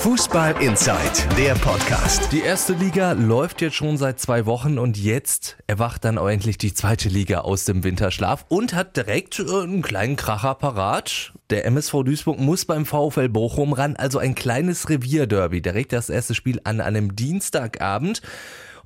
Fußball 0.00 0.62
Inside, 0.62 0.96
der 1.36 1.52
Podcast. 1.56 2.32
Die 2.32 2.40
erste 2.40 2.72
Liga 2.72 3.12
läuft 3.12 3.60
jetzt 3.60 3.76
schon 3.76 3.98
seit 3.98 4.18
zwei 4.18 4.46
Wochen 4.46 4.78
und 4.78 4.96
jetzt 4.96 5.58
erwacht 5.66 6.06
dann 6.06 6.16
auch 6.16 6.28
endlich 6.28 6.56
die 6.56 6.72
zweite 6.72 7.10
Liga 7.10 7.40
aus 7.40 7.66
dem 7.66 7.84
Winterschlaf 7.84 8.46
und 8.48 8.72
hat 8.72 8.96
direkt 8.96 9.40
äh, 9.40 9.62
einen 9.62 9.82
kleinen 9.82 10.16
Kracher 10.16 10.54
parat. 10.54 11.34
Der 11.50 11.66
MSV 11.66 12.02
Duisburg 12.02 12.40
muss 12.40 12.64
beim 12.64 12.86
VfL 12.86 13.28
Bochum 13.28 13.74
ran, 13.74 13.94
also 13.94 14.18
ein 14.18 14.34
kleines 14.34 14.88
Revierderby. 14.88 15.60
Direkt 15.60 15.92
das 15.92 16.08
erste 16.08 16.34
Spiel 16.34 16.62
an 16.64 16.80
einem 16.80 17.14
Dienstagabend. 17.14 18.22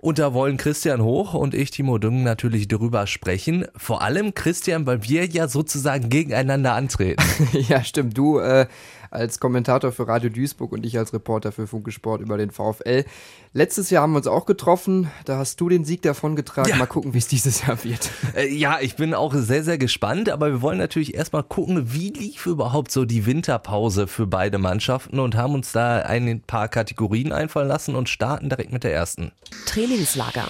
Und 0.04 0.18
da 0.18 0.34
wollen 0.34 0.58
Christian 0.58 1.02
Hoch 1.02 1.32
und 1.32 1.54
ich, 1.54 1.70
Timo 1.70 1.96
Düngen, 1.96 2.24
natürlich 2.24 2.68
drüber 2.68 3.06
sprechen. 3.06 3.66
Vor 3.74 4.02
allem 4.02 4.34
Christian, 4.34 4.84
weil 4.84 5.02
wir 5.04 5.24
ja 5.24 5.48
sozusagen 5.48 6.10
gegeneinander 6.10 6.74
antreten. 6.74 7.24
Ja, 7.52 7.82
stimmt. 7.82 8.18
Du 8.18 8.38
äh, 8.38 8.66
als 9.14 9.40
Kommentator 9.40 9.92
für 9.92 10.08
Radio 10.08 10.30
Duisburg 10.30 10.72
und 10.72 10.84
ich 10.84 10.98
als 10.98 11.12
Reporter 11.12 11.52
für 11.52 11.66
Funke 11.66 11.92
Sport 11.92 12.20
über 12.20 12.36
den 12.36 12.50
VfL. 12.50 13.04
Letztes 13.52 13.90
Jahr 13.90 14.02
haben 14.02 14.12
wir 14.12 14.18
uns 14.18 14.26
auch 14.26 14.46
getroffen. 14.46 15.10
Da 15.24 15.38
hast 15.38 15.60
du 15.60 15.68
den 15.68 15.84
Sieg 15.84 16.02
davongetragen. 16.02 16.70
Ja. 16.70 16.76
Mal 16.76 16.86
gucken, 16.86 17.14
wie 17.14 17.18
es 17.18 17.28
dieses 17.28 17.66
Jahr 17.66 17.82
wird. 17.84 18.10
Äh, 18.34 18.48
Ja, 18.52 18.78
ich 18.80 18.96
bin 18.96 19.14
auch 19.14 19.32
sehr, 19.34 19.62
sehr 19.62 19.78
gespannt, 19.78 20.28
aber 20.28 20.50
wir 20.50 20.62
wollen 20.62 20.78
natürlich 20.78 21.14
erstmal 21.14 21.44
gucken, 21.44 21.92
wie 21.92 22.08
lief 22.08 22.46
überhaupt 22.46 22.90
so 22.90 23.04
die 23.04 23.26
Winterpause 23.26 24.06
für 24.08 24.26
beide 24.26 24.58
Mannschaften 24.58 25.20
und 25.20 25.36
haben 25.36 25.54
uns 25.54 25.70
da 25.72 25.98
ein 25.98 26.40
paar 26.40 26.68
Kategorien 26.68 27.32
einfallen 27.32 27.68
lassen 27.68 27.94
und 27.94 28.08
starten 28.08 28.48
direkt 28.48 28.72
mit 28.72 28.82
der 28.82 28.92
ersten. 28.92 29.30
Trainingslager. 29.66 30.48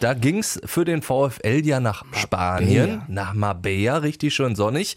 Da 0.00 0.14
ging's 0.14 0.60
für 0.64 0.84
den 0.84 1.00
VfL 1.00 1.64
ja 1.64 1.78
nach 1.80 2.04
Spanien, 2.12 3.02
nach 3.08 3.34
Marbella, 3.34 3.98
richtig 3.98 4.34
schön 4.34 4.56
sonnig. 4.56 4.96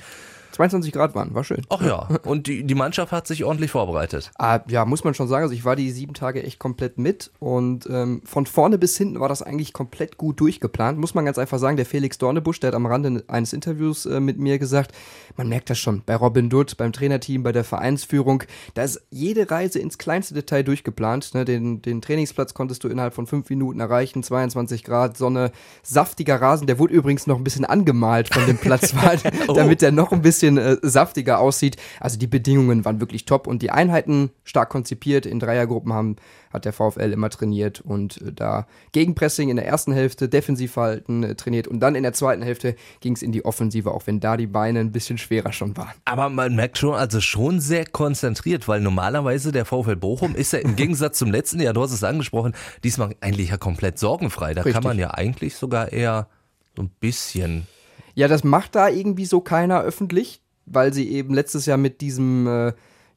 22 0.56 0.94
Grad 0.94 1.16
waren, 1.16 1.34
war 1.34 1.44
schön. 1.44 1.62
Ach 1.70 1.82
ja, 1.82 2.08
und 2.24 2.48
die, 2.48 2.64
die 2.64 2.76
Mannschaft 2.76 3.12
hat 3.12 3.28
sich 3.28 3.44
ordentlich 3.44 3.72
vorbereitet. 3.72 4.32
Ah, 4.38 4.62
ja, 4.68 4.86
muss 4.86 5.04
man 5.04 5.14
schon 5.14 5.28
sagen. 5.28 5.44
Also 5.44 5.54
ich 5.54 5.66
war 5.66 5.76
die 5.76 5.92
sieben 5.92 6.14
Tage 6.14 6.44
echt 6.44 6.60
komplett 6.60 6.98
mit 6.98 7.32
und 7.40 7.88
ähm, 7.92 8.22
von 8.26 8.46
vorne 8.46 8.78
bis 8.78 8.98
hinten 8.98 9.20
war 9.20 9.28
das 9.28 9.42
eigentlich 9.42 9.74
komplett 9.74 10.18
gut 10.18 10.40
durchgeplant. 10.40 10.98
Muss 10.98 11.14
man 11.14 11.26
ganz 11.26 11.38
einfach 11.38 11.60
sagen, 11.60 11.76
der 11.76 11.86
Felix 11.86 12.18
Dornebusch, 12.18 12.62
der 12.62 12.70
hat 12.70 12.76
am 12.76 12.86
Rande 12.86 13.24
eines 13.28 13.52
Interviews 13.52 14.06
äh, 14.06 14.22
mit 14.22 14.40
mir 14.40 14.58
gesagt, 14.58 14.94
man 15.36 15.50
merkt 15.50 15.70
das 15.70 15.78
schon 15.78 16.04
bei 16.06 16.16
Robin 16.16 16.50
Dutt, 16.50 16.78
beim 16.78 16.94
Trainerteam, 16.94 17.44
bei 17.44 17.52
der 17.52 17.66
Vereinsführung. 17.66 18.44
Da 18.76 18.84
ist 18.84 19.02
jede 19.12 19.52
Reise 19.52 19.80
ins 19.80 19.98
kleinste 19.98 20.34
Detail 20.34 20.64
durchgeplant. 20.64 21.34
Ne? 21.34 21.44
Den, 21.44 21.82
den 21.82 22.02
Trainingsplatz 22.02 22.54
konntest 22.54 22.84
du 22.84 22.88
innerhalb 22.88 23.14
von 23.14 23.28
fünf 23.28 23.50
Minuten 23.50 23.82
erreichen, 23.82 24.24
22 24.24 24.86
Grad, 24.86 25.18
Sonne, 25.18 25.52
saftiger 25.84 26.42
Rasen. 26.42 26.68
Der 26.68 26.80
wurde 26.80 26.94
übrigens 26.94 27.28
noch 27.28 27.38
ein 27.38 27.44
bisschen 27.44 27.66
angemalt 27.66 28.34
von 28.34 28.46
dem 28.46 28.58
Platzwahl, 28.58 29.20
damit 29.48 29.82
der 29.82 29.92
noch 29.92 30.14
ein 30.14 30.22
bisschen 30.22 30.45
äh, 30.46 30.78
saftiger 30.82 31.40
aussieht. 31.40 31.78
Also 32.00 32.18
die 32.18 32.28
Bedingungen 32.28 32.86
waren 32.86 33.00
wirklich 33.00 33.26
top 33.26 33.48
und 33.48 33.62
die 33.62 33.72
Einheiten 33.72 34.32
stark 34.44 34.70
konzipiert. 34.70 35.26
In 35.26 35.40
Dreiergruppen 35.40 35.94
haben, 35.94 36.16
hat 36.56 36.66
der 36.66 36.74
VfL 36.74 37.12
immer 37.12 37.30
trainiert 37.30 37.82
und 37.82 38.22
äh, 38.22 38.34
da 38.34 38.68
Gegenpressing 38.92 39.50
in 39.50 39.58
der 39.58 39.68
ersten 39.68 39.94
Hälfte, 39.94 40.28
Defensivverhalten 40.28 41.24
äh, 41.24 41.36
trainiert 41.36 41.68
und 41.68 41.80
dann 41.80 41.96
in 41.96 42.04
der 42.04 42.14
zweiten 42.14 42.42
Hälfte 42.42 42.76
ging 43.02 43.14
es 43.14 43.22
in 43.22 43.32
die 43.32 43.46
Offensive, 43.46 43.92
auch 43.92 44.08
wenn 44.08 44.20
da 44.20 44.38
die 44.38 44.48
Beine 44.48 44.80
ein 44.80 44.92
bisschen 44.92 45.18
schwerer 45.18 45.52
schon 45.52 45.78
waren. 45.78 45.94
Aber 46.06 46.30
man 46.30 46.56
merkt 46.56 46.78
schon, 46.78 46.96
also 46.96 47.22
schon 47.22 47.60
sehr 47.60 47.86
konzentriert, 47.86 48.68
weil 48.68 48.82
normalerweise 48.82 49.52
der 49.52 49.66
VfL 49.66 49.96
Bochum 49.96 50.36
ist 50.36 50.54
ja 50.54 50.60
im 50.60 50.76
Gegensatz 50.78 51.20
zum 51.20 51.32
letzten 51.32 51.60
Jahr, 51.60 51.74
du 51.74 51.82
hast 51.82 51.92
es 51.92 52.04
angesprochen, 52.04 52.54
diesmal 52.84 53.16
eigentlich 53.22 53.50
ja 53.50 53.58
komplett 53.58 54.00
sorgenfrei. 54.00 54.54
Da 54.54 54.62
Richtig. 54.62 54.74
kann 54.74 54.84
man 54.84 54.98
ja 54.98 55.12
eigentlich 55.12 55.56
sogar 55.56 55.92
eher 55.92 56.28
so 56.76 56.84
ein 56.84 56.90
bisschen 57.00 57.68
Ja, 58.16 58.28
das 58.28 58.44
macht 58.44 58.76
da 58.76 58.90
irgendwie 58.90 59.26
so 59.26 59.42
keiner 59.42 59.82
öffentlich, 59.82 60.42
weil 60.66 60.94
sie 60.94 61.10
eben 61.10 61.34
letztes 61.34 61.66
Jahr 61.66 61.78
mit 61.78 62.02
diesem 62.02 62.48
äh, 62.48 62.74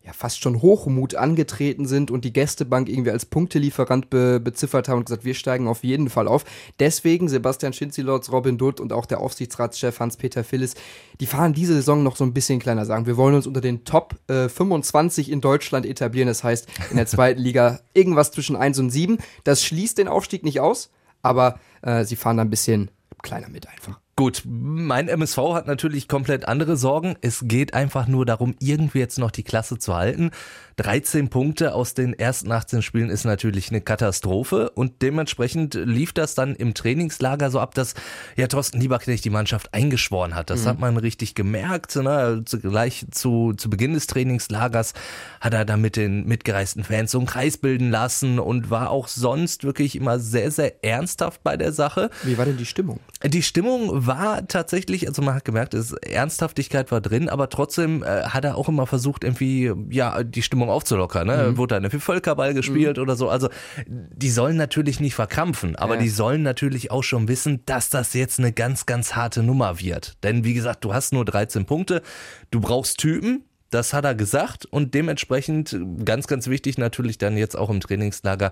ja 0.09 0.13
fast 0.13 0.43
schon 0.43 0.63
Hochmut 0.63 1.15
angetreten 1.15 1.87
sind 1.87 2.11
und 2.11 2.25
die 2.25 2.33
Gästebank 2.33 2.89
irgendwie 2.89 3.11
als 3.11 3.27
Punktelieferant 3.27 4.11
be 4.11 4.41
beziffert 4.41 4.89
haben 4.89 4.99
und 4.99 5.07
gesagt, 5.07 5.25
wir 5.25 5.35
steigen 5.35 5.69
auf 5.69 5.85
jeden 5.85 6.09
Fall 6.09 6.27
auf. 6.27 6.45
Deswegen 6.81 7.29
Sebastian 7.29 7.73
Schinzilotz, 7.73 8.33
Robin 8.33 8.59
Dutt 8.59 8.81
und 8.81 8.93
auch 8.93 9.07
der 9.07 9.21
Aufsichtsratschef 9.21 10.01
Hans-Peter 10.01 10.45
Phillis, 10.45 10.75
die 11.21 11.27
fahren 11.27 11.53
diese 11.53 11.75
Saison 11.75 12.03
noch 12.03 12.17
so 12.17 12.25
ein 12.25 12.33
bisschen 12.33 12.59
kleiner, 12.59 12.87
sagen, 12.87 13.07
wir 13.07 13.17
wollen 13.17 13.35
uns 13.35 13.47
unter 13.47 13.61
den 13.61 13.85
Top 13.85 14.17
äh, 14.29 14.49
25 14.49 15.31
in 15.31 15.41
Deutschland 15.41 15.85
etablieren. 15.85 16.29
Das 16.29 16.43
heißt, 16.43 16.67
in 16.91 16.97
der 16.97 17.07
zweiten 17.07 17.41
Liga 17.41 17.81
irgendwas 17.95 18.33
zwischen 18.33 18.57
1 18.57 18.79
und 18.79 18.91
7. 18.91 19.19
Das 19.45 19.63
schließt 19.63 19.99
den 19.99 20.09
Aufstieg 20.09 20.43
nicht 20.43 20.61
aus, 20.61 20.91
aber 21.23 21.61
äh, 21.83 22.05
sie 22.05 22.17
fahren 22.17 22.39
da 22.39 22.45
ein 22.45 22.51
bisschen 22.51 22.91
kleiner 23.23 23.49
mit 23.49 23.69
einfach. 23.69 24.01
Gut, 24.19 24.43
mein 24.45 25.07
MSV 25.07 25.39
hat 25.55 25.69
natürlich 25.69 26.09
komplett 26.09 26.49
andere 26.49 26.77
Sorgen. 26.77 27.15
Es 27.21 27.43
geht 27.45 27.73
einfach 27.73 28.09
nur 28.09 28.27
darum, 28.27 28.57
irgendwie 28.59 28.99
jetzt 28.99 29.21
noch 29.21 29.31
die 29.31 29.45
Klasse 29.45 29.79
zu 29.79 29.95
halten. 29.95 30.33
13 30.79 31.29
Punkte 31.29 31.73
aus 31.73 31.95
den 31.95 32.15
ersten 32.15 32.51
18 32.51 32.83
Spielen 32.83 33.11
ist 33.11 33.25
natürlich 33.25 33.71
eine 33.71 33.81
Katastrophe 33.81 34.71
und 34.71 35.03
dementsprechend 35.03 35.75
lief 35.75 36.13
das 36.13 36.35
dann 36.35 36.57
im 36.57 36.75
Trainingslager 36.75 37.51
so 37.53 37.61
ab, 37.61 37.75
dass 37.75 37.95
ja 38.37 38.49
Thorsten 38.49 38.81
Lieberknecht 38.81 39.25
die 39.25 39.31
Mannschaft 39.31 39.73
eingeschworen 39.73 40.35
hat. 40.35 40.51
Das 40.51 40.67
hat 40.67 40.81
man 40.81 40.97
richtig 40.97 41.37
gemerkt. 41.37 41.95
Ne? 41.95 42.43
Zu- 42.45 42.59
Gleich 42.59 43.07
zu, 43.13 43.53
zu 43.57 43.71
Beginn 43.71 43.95
des 43.95 44.09
Trainingslagers 44.09 44.95
hat 45.41 45.55
er 45.55 45.65
da 45.65 45.77
mit 45.77 45.95
den 45.95 46.27
mitgereisten 46.27 46.83
Fans 46.83 47.13
so 47.13 47.19
einen 47.19 47.29
Kreis 47.29 47.57
bilden 47.57 47.91
lassen 47.91 48.41
und 48.41 48.69
war 48.69 48.91
auch 48.91 49.07
sonst 49.07 49.63
wirklich 49.63 49.95
immer 49.95 50.19
sehr, 50.19 50.51
sehr 50.51 50.85
ernsthaft 50.85 51.45
bei 51.45 51.57
der 51.57 51.73
Sache. 51.73 52.11
Wie 52.25 52.37
war 52.37 52.47
denn 52.47 52.57
die 52.57 52.67
Stimmung? 52.67 52.99
Die 53.25 53.43
Stimmung 53.43 54.08
war 54.09 54.49
tatsächlich, 54.49 55.07
also 55.07 55.23
man 55.23 55.37
hat 55.37 55.45
gemerkt, 55.45 55.73
es, 55.75 55.93
Ernsthaftigkeit 55.93 56.91
war 56.91 57.01
drin, 57.01 57.29
aber 57.29 57.49
trotzdem 57.49 58.03
äh, 58.03 58.07
hat 58.25 58.45
er 58.45 58.57
auch 58.57 58.69
immer 58.69 58.89
versucht, 58.89 59.23
irgendwie, 59.23 59.73
ja, 59.91 60.25
die 60.25 60.43
Stimmung 60.43 60.69
aufzulockern. 60.71 61.29
Ne? 61.29 61.57
Wurde 61.57 61.81
dann 61.81 61.89
für 61.91 62.01
Völkerball 62.01 62.55
gespielt 62.55 62.99
oder 62.99 63.15
so. 63.15 63.29
Also 63.29 63.49
die 63.87 64.31
sollen 64.31 64.57
natürlich 64.57 64.99
nicht 64.99 65.15
verkrampfen, 65.15 65.77
aber 65.77 65.95
Ja. 65.95 66.01
die 66.01 66.09
sollen 66.09 66.43
natürlich 66.43 66.91
auch 66.91 67.05
schon 67.05 67.29
wissen, 67.29 67.61
dass 67.67 67.91
das 67.91 68.15
jetzt 68.15 68.41
eine 68.41 68.53
ganz, 68.53 68.87
ganz 68.87 69.15
harte 69.15 69.45
Nummer 69.45 69.79
wird. 69.79 70.17
Denn 70.25 70.43
wie 70.43 70.55
gesagt, 70.55 70.85
du 70.85 70.93
hast 70.93 71.13
nur 71.13 71.25
13 71.25 71.67
Punkte, 71.67 72.03
du 72.51 72.61
brauchst 72.61 72.99
Typen, 72.99 73.45
das 73.71 73.93
hat 73.93 74.05
er 74.05 74.15
gesagt 74.15 74.65
und 74.65 74.95
dementsprechend 74.95 75.77
ganz, 76.05 76.27
ganz 76.27 76.49
wichtig 76.49 76.79
natürlich 76.79 77.19
dann 77.19 77.37
jetzt 77.37 77.57
auch 77.57 77.71
im 77.71 77.81
Trainingslager, 77.81 78.51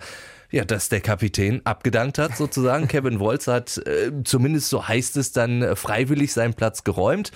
ja, 0.51 0.65
dass 0.65 0.89
der 0.89 1.01
Kapitän 1.01 1.63
abgedankt 1.65 2.19
hat 2.19 2.37
sozusagen. 2.37 2.89
Kevin 2.89 3.19
Wolz 3.19 3.47
hat, 3.47 3.79
äh, 3.79 4.13
zumindest 4.25 4.69
so 4.69 4.87
heißt 4.87 5.17
es 5.17 5.33
dann, 5.33 5.63
äh, 5.63 5.77
freiwillig 5.77 6.33
seinen 6.33 6.55
Platz 6.55 6.85
geräumt. 6.85 7.33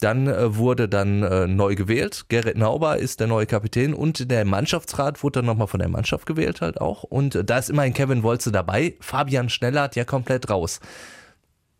Dann 0.00 0.26
äh, 0.26 0.56
wurde 0.56 0.88
dann 0.88 1.22
äh, 1.22 1.46
neu 1.46 1.76
gewählt. 1.76 2.24
Gerrit 2.28 2.56
Nauber 2.56 2.98
ist 2.98 3.20
der 3.20 3.26
neue 3.26 3.46
Kapitän 3.46 3.94
und 3.94 4.30
der 4.30 4.44
Mannschaftsrat 4.44 5.22
wurde 5.22 5.38
dann 5.38 5.46
nochmal 5.46 5.68
von 5.68 5.80
der 5.80 5.88
Mannschaft 5.88 6.26
gewählt 6.26 6.60
halt 6.60 6.80
auch. 6.80 7.04
Und 7.04 7.34
äh, 7.34 7.44
da 7.44 7.58
ist 7.58 7.70
immerhin 7.70 7.92
Kevin 7.92 8.22
Wolze 8.22 8.50
dabei. 8.50 8.96
Fabian 9.00 9.48
Schnellert 9.48 9.94
ja 9.94 10.04
komplett 10.04 10.50
raus. 10.50 10.80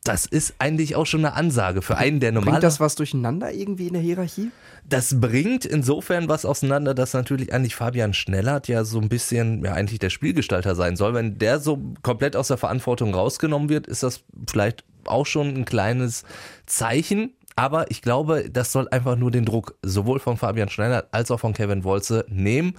Das 0.05 0.27
ist 0.27 0.55
eigentlich 0.59 0.97
auch 0.97 1.07
schon 1.07 1.25
eine 1.25 1.35
Ansage 1.35 1.83
für 1.83 1.97
einen, 1.97 2.21
der 2.21 2.31
normal 2.31 2.53
Bringt 2.53 2.65
das 2.65 2.79
was 2.79 2.95
durcheinander 2.95 3.53
irgendwie 3.53 3.89
in 3.89 3.95
der 3.95 4.03
Hierarchie? 4.03 4.51
das 4.89 5.19
bringt 5.19 5.65
insofern 5.65 6.29
was 6.29 6.45
auseinander, 6.45 6.95
dass 6.95 7.15
natürlich 7.15 7.53
eigentlich 7.53 7.75
Fabian 7.75 8.13
Schnellert 8.13 8.69
ja 8.69 8.85
so 8.85 9.01
ein 9.01 9.09
bisschen, 9.09 9.65
ja 9.65 9.73
eigentlich 9.73 9.99
der 9.99 10.11
Spielgestalter 10.11 10.75
sein 10.75 10.97
soll. 10.97 11.15
Wenn 11.15 11.39
der 11.39 11.59
so 11.59 11.79
komplett 12.03 12.37
aus 12.37 12.49
der 12.49 12.59
Verantwortung 12.59 13.15
rausgenommen 13.15 13.69
wird, 13.69 13.87
ist 13.87 14.03
das 14.03 14.23
vielleicht 14.49 14.85
auch 15.07 15.27
schon 15.27 15.49
ein 15.49 15.65
kleines 15.65 16.25
Zeichen. 16.67 17.33
Aber 17.57 17.91
ich 17.91 18.03
glaube, 18.03 18.51
das 18.51 18.73
soll 18.73 18.89
einfach 18.89 19.17
nur 19.17 19.31
den 19.31 19.45
Druck 19.45 19.77
sowohl 19.83 20.19
von 20.19 20.37
Fabian 20.37 20.69
Schnellert 20.69 21.09
als 21.13 21.31
auch 21.31 21.41
von 21.41 21.53
Kevin 21.53 21.85
Wolze 21.85 22.25
nehmen. 22.29 22.75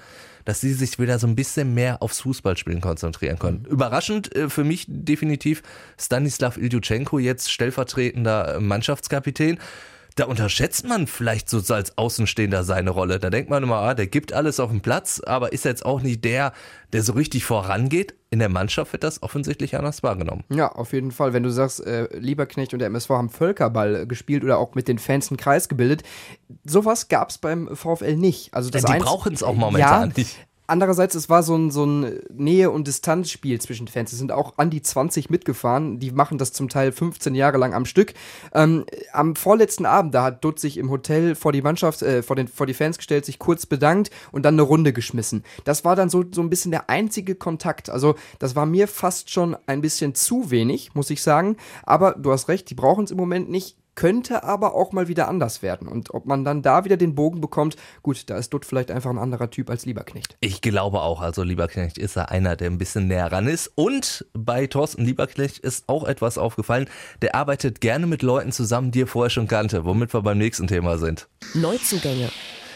dass 0.45 0.61
sie 0.61 0.73
sich 0.73 0.99
wieder 0.99 1.19
so 1.19 1.27
ein 1.27 1.35
bisschen 1.35 1.73
mehr 1.73 2.01
aufs 2.01 2.21
Fußballspielen 2.21 2.79
konzentrieren 2.79 3.39
können. 3.39 3.63
Mhm. 3.63 3.71
Überraschend 3.71 4.33
äh, 4.35 4.49
für 4.49 4.63
mich 4.63 4.85
definitiv 4.87 5.63
Stanislav 5.99 6.57
Iljutschenko 6.57 7.19
jetzt 7.19 7.51
stellvertretender 7.51 8.59
Mannschaftskapitän 8.61 9.57
da 10.15 10.25
unterschätzt 10.25 10.87
man 10.87 11.07
vielleicht 11.07 11.49
so 11.49 11.61
als 11.73 11.97
Außenstehender 11.97 12.63
seine 12.63 12.91
Rolle. 12.91 13.19
Da 13.19 13.29
denkt 13.29 13.49
man 13.49 13.63
immer, 13.63 13.75
ah, 13.75 13.93
der 13.93 14.07
gibt 14.07 14.31
alles 14.31 14.61
auf 14.61 14.71
den 14.71 14.79
Platz, 14.79 15.21
aber 15.25 15.51
ist 15.51 15.65
jetzt 15.65 15.85
auch 15.85 16.01
nicht 16.01 16.23
der, 16.23 16.53
der 16.93 17.03
so 17.03 17.13
richtig 17.13 17.43
vorangeht. 17.43 18.15
In 18.29 18.39
der 18.39 18.47
Mannschaft 18.47 18.93
wird 18.93 19.03
das 19.03 19.21
offensichtlich 19.23 19.75
anders 19.75 20.03
wahrgenommen. 20.03 20.45
Ja, 20.49 20.71
auf 20.71 20.93
jeden 20.93 21.11
Fall. 21.11 21.33
Wenn 21.33 21.43
du 21.43 21.49
sagst, 21.49 21.85
äh, 21.85 22.07
Lieberknecht 22.17 22.71
und 22.71 22.79
der 22.79 22.87
MSV 22.87 23.09
haben 23.09 23.29
Völkerball 23.29 24.07
gespielt 24.07 24.43
oder 24.45 24.57
auch 24.57 24.73
mit 24.73 24.87
den 24.87 24.99
Fans 24.99 25.29
einen 25.29 25.37
Kreis 25.37 25.67
gebildet, 25.67 26.03
sowas 26.63 27.09
gab 27.09 27.29
es 27.29 27.37
beim 27.37 27.75
VfL 27.75 28.15
nicht. 28.15 28.53
Also 28.53 28.69
das 28.69 28.83
ja, 28.83 28.93
die 28.93 29.03
brauchen 29.03 29.33
es 29.33 29.43
auch 29.43 29.55
momentan 29.55 30.09
ja, 30.09 30.13
nicht. 30.15 30.37
Andererseits, 30.67 31.15
es 31.15 31.29
war 31.29 31.43
so 31.43 31.55
ein, 31.55 31.69
so 31.69 31.85
ein 31.85 32.19
Nähe- 32.33 32.71
und 32.71 32.87
Distanzspiel 32.87 33.61
zwischen 33.61 33.87
Fans. 33.87 34.11
Es 34.11 34.19
sind 34.19 34.31
auch 34.31 34.57
an 34.57 34.69
die 34.69 34.81
20 34.81 35.29
mitgefahren. 35.29 35.99
Die 35.99 36.11
machen 36.11 36.37
das 36.37 36.53
zum 36.53 36.69
Teil 36.69 36.91
15 36.91 37.35
Jahre 37.35 37.57
lang 37.57 37.73
am 37.73 37.85
Stück. 37.85 38.13
Ähm, 38.53 38.85
am 39.13 39.35
vorletzten 39.35 39.85
Abend, 39.85 40.15
da 40.15 40.23
hat 40.23 40.43
Dutt 40.43 40.59
sich 40.59 40.77
im 40.77 40.89
Hotel 40.89 41.35
vor 41.35 41.51
die 41.51 41.61
Mannschaft, 41.61 42.01
äh, 42.01 42.23
vor, 42.23 42.35
den, 42.35 42.47
vor 42.47 42.65
die 42.65 42.73
Fans 42.73 42.97
gestellt, 42.97 43.25
sich 43.25 43.37
kurz 43.37 43.65
bedankt 43.65 44.09
und 44.31 44.43
dann 44.43 44.55
eine 44.55 44.63
Runde 44.63 44.93
geschmissen. 44.93 45.43
Das 45.63 45.85
war 45.85 45.95
dann 45.95 46.09
so, 46.09 46.23
so 46.31 46.41
ein 46.41 46.49
bisschen 46.49 46.71
der 46.71 46.89
einzige 46.89 47.35
Kontakt. 47.35 47.89
Also, 47.89 48.15
das 48.39 48.55
war 48.55 48.65
mir 48.65 48.87
fast 48.87 49.29
schon 49.29 49.55
ein 49.67 49.81
bisschen 49.81 50.15
zu 50.15 50.49
wenig, 50.51 50.95
muss 50.95 51.09
ich 51.09 51.21
sagen. 51.21 51.57
Aber 51.83 52.13
du 52.13 52.31
hast 52.31 52.47
recht, 52.49 52.69
die 52.69 52.75
brauchen 52.75 53.03
es 53.03 53.11
im 53.11 53.17
Moment 53.17 53.49
nicht 53.49 53.77
könnte 53.95 54.43
aber 54.43 54.75
auch 54.75 54.91
mal 54.91 55.07
wieder 55.07 55.27
anders 55.27 55.61
werden. 55.61 55.87
Und 55.87 56.13
ob 56.13 56.25
man 56.25 56.45
dann 56.45 56.61
da 56.61 56.85
wieder 56.85 56.97
den 56.97 57.15
Bogen 57.15 57.41
bekommt, 57.41 57.75
gut, 58.03 58.29
da 58.29 58.37
ist 58.37 58.53
Dutt 58.53 58.65
vielleicht 58.65 58.91
einfach 58.91 59.09
ein 59.09 59.17
anderer 59.17 59.49
Typ 59.49 59.69
als 59.69 59.85
Lieberknecht. 59.85 60.37
Ich 60.41 60.61
glaube 60.61 61.01
auch, 61.01 61.21
also 61.21 61.43
Lieberknecht 61.43 61.97
ist 61.97 62.15
er 62.15 62.31
einer, 62.31 62.55
der 62.55 62.69
ein 62.69 62.77
bisschen 62.77 63.07
näher 63.07 63.31
ran 63.31 63.47
ist. 63.47 63.71
Und 63.75 64.25
bei 64.33 64.67
Thorsten 64.67 65.03
Lieberknecht 65.03 65.59
ist 65.59 65.85
auch 65.87 66.03
etwas 66.03 66.37
aufgefallen. 66.37 66.89
Der 67.21 67.35
arbeitet 67.35 67.81
gerne 67.81 68.07
mit 68.07 68.21
Leuten 68.21 68.51
zusammen, 68.51 68.91
die 68.91 69.03
er 69.03 69.07
vorher 69.07 69.29
schon 69.29 69.47
kannte, 69.47 69.85
womit 69.85 70.13
wir 70.13 70.21
beim 70.21 70.37
nächsten 70.37 70.67
Thema 70.67 70.97
sind. 70.97 71.27
Neuzugänge. 71.53 72.29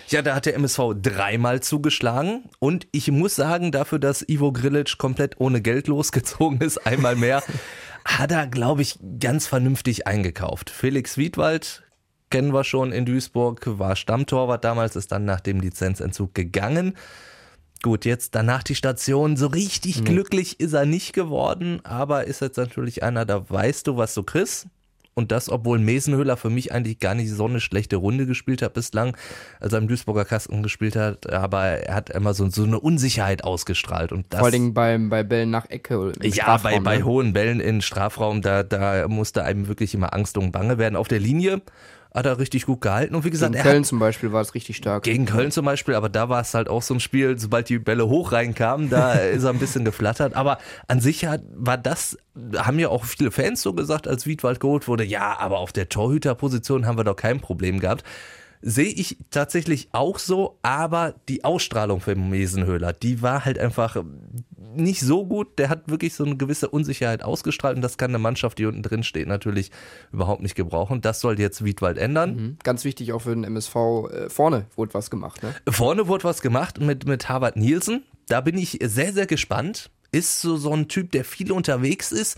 Ja, 0.09 0.23
da 0.23 0.33
hat 0.33 0.47
der 0.47 0.55
MSV 0.55 0.95
dreimal 0.99 1.61
zugeschlagen 1.61 2.45
und 2.57 2.87
ich 2.91 3.11
muss 3.11 3.35
sagen, 3.35 3.71
dafür, 3.71 3.99
dass 3.99 4.27
Ivo 4.27 4.51
Grilic 4.51 4.97
komplett 4.97 5.39
ohne 5.39 5.61
Geld 5.61 5.87
losgezogen 5.87 6.61
ist, 6.61 6.83
einmal 6.83 7.15
mehr, 7.15 7.43
hat 8.05 8.31
er, 8.31 8.47
glaube 8.47 8.81
ich, 8.81 8.99
ganz 9.19 9.47
vernünftig 9.47 10.07
eingekauft. 10.07 10.69
Felix 10.69 11.17
Wiedwald 11.17 11.83
kennen 12.29 12.53
wir 12.53 12.63
schon 12.63 12.91
in 12.91 13.05
Duisburg, 13.05 13.61
war 13.65 13.95
Stammtorwart 13.95 14.63
damals, 14.63 14.95
ist 14.95 15.11
dann 15.11 15.25
nach 15.25 15.39
dem 15.39 15.59
Lizenzentzug 15.59 16.33
gegangen. 16.33 16.95
Gut, 17.81 18.05
jetzt 18.05 18.35
danach 18.35 18.63
die 18.63 18.75
Station. 18.75 19.37
So 19.37 19.47
richtig 19.47 20.01
mhm. 20.01 20.05
glücklich 20.05 20.59
ist 20.59 20.73
er 20.73 20.85
nicht 20.85 21.13
geworden, 21.13 21.79
aber 21.83 22.25
ist 22.25 22.41
jetzt 22.41 22.57
natürlich 22.57 23.03
einer, 23.03 23.25
da 23.25 23.49
weißt 23.49 23.87
du, 23.87 23.97
was 23.97 24.13
du 24.13 24.23
kriegst. 24.23 24.67
Und 25.19 25.31
das, 25.31 25.49
obwohl 25.49 25.79
Mesenhöhler 25.79 26.37
für 26.37 26.49
mich 26.49 26.71
eigentlich 26.71 26.99
gar 26.99 27.13
nicht 27.13 27.29
so 27.29 27.45
eine 27.45 27.59
schlechte 27.59 27.97
Runde 27.97 28.25
gespielt 28.25 28.61
hat 28.61 28.73
bislang, 28.73 29.15
als 29.59 29.73
er 29.73 29.79
im 29.79 29.87
Duisburger 29.87 30.25
Kasten 30.25 30.63
gespielt 30.63 30.95
hat. 30.95 31.31
Aber 31.31 31.63
er 31.63 31.93
hat 31.93 32.09
immer 32.09 32.33
so, 32.33 32.49
so 32.49 32.63
eine 32.63 32.79
Unsicherheit 32.79 33.43
ausgestrahlt. 33.43 34.11
Und 34.11 34.25
das, 34.29 34.39
Vor 34.39 34.49
allem 34.49 34.73
beim, 34.73 35.09
bei 35.09 35.23
Bällen 35.23 35.51
nach 35.51 35.69
Ecke. 35.69 36.13
ja, 36.23 36.57
bei, 36.57 36.79
bei 36.79 36.97
ne? 36.99 37.03
hohen 37.05 37.33
Bällen 37.33 37.59
in 37.59 37.81
Strafraum, 37.81 38.41
da, 38.41 38.63
da 38.63 39.07
musste 39.07 39.43
einem 39.43 39.67
wirklich 39.67 39.93
immer 39.93 40.13
Angst 40.13 40.37
und 40.37 40.51
Bange 40.51 40.77
werden. 40.77 40.95
Auf 40.95 41.09
der 41.09 41.19
Linie 41.19 41.61
hat 42.13 42.25
er 42.25 42.39
richtig 42.39 42.65
gut 42.65 42.81
gehalten. 42.81 43.15
Und 43.15 43.23
wie 43.23 43.29
gesagt, 43.29 43.53
gegen 43.53 43.63
Köln 43.63 43.83
zum 43.83 43.99
Beispiel 43.99 44.31
war 44.31 44.41
es 44.41 44.55
richtig 44.55 44.77
stark. 44.77 45.03
Gegen 45.03 45.25
Köln 45.25 45.51
zum 45.51 45.65
Beispiel, 45.65 45.93
aber 45.93 46.09
da 46.09 46.29
war 46.29 46.41
es 46.41 46.53
halt 46.53 46.67
auch 46.67 46.81
so 46.81 46.95
ein 46.95 46.99
Spiel, 46.99 47.37
sobald 47.37 47.69
die 47.69 47.79
Bälle 47.79 48.07
hoch 48.07 48.31
reinkamen, 48.31 48.89
da 48.89 49.13
ist 49.13 49.43
er 49.43 49.51
ein 49.51 49.59
bisschen 49.59 49.85
geflattert. 49.85 50.33
Aber 50.35 50.57
an 50.87 51.01
sich 51.01 51.25
hat, 51.25 51.41
war 51.53 51.77
das, 51.77 52.17
haben 52.55 52.79
ja 52.79 52.89
auch 52.89 53.05
viele 53.05 53.31
Fans 53.31 53.61
so 53.61 53.73
gesagt, 53.73 54.07
als 54.07 54.25
Wiedwald 54.25 54.59
geholt 54.59 54.87
wurde, 54.87 55.03
ja, 55.03 55.37
aber 55.39 55.59
auf 55.59 55.71
der 55.71 55.89
Torhüterposition 55.89 56.85
haben 56.85 56.97
wir 56.97 57.03
doch 57.03 57.15
kein 57.15 57.39
Problem 57.39 57.79
gehabt. 57.79 58.03
Sehe 58.61 58.89
ich 58.89 59.17
tatsächlich 59.29 59.87
auch 59.93 60.19
so, 60.19 60.57
aber 60.63 61.15
die 61.29 61.45
Ausstrahlung 61.45 62.01
für 62.01 62.15
Mesenhöhler, 62.15 62.91
die 62.91 63.21
war 63.21 63.45
halt 63.45 63.57
einfach 63.57 63.95
nicht 64.75 65.01
so 65.01 65.25
gut. 65.25 65.59
Der 65.59 65.69
hat 65.69 65.89
wirklich 65.89 66.13
so 66.13 66.23
eine 66.23 66.37
gewisse 66.37 66.69
Unsicherheit 66.69 67.23
ausgestrahlt 67.23 67.75
und 67.75 67.81
das 67.81 67.97
kann 67.97 68.11
eine 68.11 68.19
Mannschaft, 68.19 68.57
die 68.57 68.65
unten 68.65 68.83
drin 68.83 69.03
steht, 69.03 69.27
natürlich 69.27 69.71
überhaupt 70.11 70.41
nicht 70.41 70.55
gebrauchen. 70.55 71.01
Das 71.01 71.21
soll 71.21 71.39
jetzt 71.39 71.63
Wiedwald 71.63 71.97
ändern. 71.97 72.35
Mhm. 72.35 72.57
Ganz 72.63 72.85
wichtig 72.85 73.13
auch 73.13 73.21
für 73.21 73.31
den 73.31 73.43
MSV. 73.43 73.75
Äh, 73.75 74.29
vorne 74.29 74.65
wurde 74.75 74.93
was 74.93 75.09
gemacht. 75.09 75.43
Ne? 75.43 75.53
Vorne 75.69 76.07
wurde 76.07 76.23
was 76.23 76.41
gemacht 76.41 76.79
mit, 76.79 77.05
mit 77.05 77.29
Harvard 77.29 77.55
Nielsen. 77.55 78.03
Da 78.27 78.41
bin 78.41 78.57
ich 78.57 78.79
sehr, 78.83 79.13
sehr 79.13 79.25
gespannt. 79.25 79.89
Ist 80.11 80.41
so, 80.41 80.57
so 80.57 80.73
ein 80.73 80.87
Typ, 80.87 81.11
der 81.11 81.23
viel 81.23 81.51
unterwegs 81.51 82.11
ist 82.11 82.37